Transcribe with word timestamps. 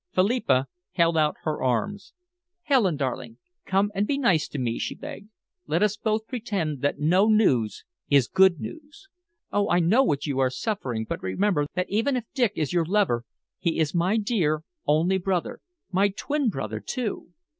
Philippa 0.15 0.65
held 0.93 1.15
out 1.15 1.35
her 1.43 1.61
arms. 1.61 2.13
"Helen, 2.63 2.95
darling, 2.97 3.37
come 3.67 3.91
and 3.93 4.07
be 4.07 4.17
nice 4.17 4.47
to 4.47 4.57
me," 4.57 4.79
she 4.79 4.95
begged. 4.95 5.29
"Let 5.67 5.83
us 5.83 5.95
both 5.95 6.25
pretend 6.27 6.81
that 6.81 6.97
no 6.97 7.27
news 7.27 7.85
is 8.09 8.27
good 8.27 8.59
news. 8.59 9.09
Oh, 9.51 9.69
I 9.69 9.77
know 9.79 10.01
what 10.01 10.25
you 10.25 10.39
are 10.39 10.49
suffering, 10.49 11.05
but 11.07 11.21
remember 11.21 11.67
that 11.75 11.85
even 11.87 12.15
if 12.15 12.23
Dick 12.33 12.53
is 12.55 12.73
your 12.73 12.83
lover, 12.85 13.25
he 13.59 13.77
is 13.77 13.93
my 13.93 14.17
dear, 14.17 14.63
only 14.87 15.19
brother 15.19 15.59
my 15.91 16.09
twin 16.09 16.49
brother, 16.49 16.79
too. 16.79 17.29